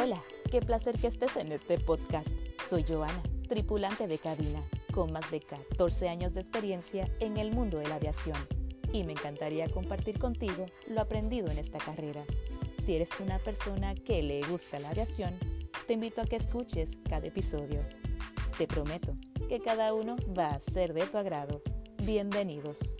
Hola, 0.00 0.22
qué 0.48 0.60
placer 0.60 0.96
que 0.96 1.08
estés 1.08 1.34
en 1.36 1.50
este 1.50 1.76
podcast. 1.76 2.28
Soy 2.62 2.84
Joana, 2.86 3.20
tripulante 3.48 4.06
de 4.06 4.18
cabina, 4.18 4.62
con 4.92 5.10
más 5.12 5.28
de 5.32 5.40
14 5.40 6.08
años 6.08 6.34
de 6.34 6.40
experiencia 6.40 7.10
en 7.18 7.36
el 7.36 7.50
mundo 7.50 7.78
de 7.78 7.88
la 7.88 7.96
aviación. 7.96 8.36
Y 8.92 9.02
me 9.02 9.12
encantaría 9.12 9.68
compartir 9.68 10.20
contigo 10.20 10.66
lo 10.86 11.00
aprendido 11.00 11.50
en 11.50 11.58
esta 11.58 11.78
carrera. 11.78 12.24
Si 12.78 12.94
eres 12.94 13.10
una 13.18 13.40
persona 13.40 13.96
que 13.96 14.22
le 14.22 14.40
gusta 14.42 14.78
la 14.78 14.90
aviación, 14.90 15.34
te 15.88 15.94
invito 15.94 16.22
a 16.22 16.26
que 16.26 16.36
escuches 16.36 16.96
cada 17.08 17.26
episodio. 17.26 17.84
Te 18.56 18.68
prometo 18.68 19.16
que 19.48 19.58
cada 19.58 19.94
uno 19.94 20.14
va 20.38 20.50
a 20.50 20.60
ser 20.60 20.94
de 20.94 21.06
tu 21.06 21.18
agrado. 21.18 21.60
Bienvenidos. 22.04 22.94